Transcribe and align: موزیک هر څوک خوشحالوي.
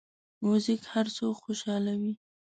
موزیک 0.43 0.81
هر 0.93 1.05
څوک 1.17 1.35
خوشحالوي. 1.43 2.13